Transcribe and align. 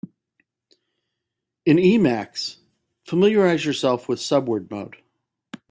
In 1.63 1.77
Emacs, 1.77 2.57
familiarize 3.05 3.63
yourself 3.65 4.09
with 4.09 4.17
subword 4.19 4.71
mode. 4.71 4.95